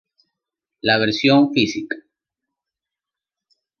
[0.81, 1.95] La version fisica.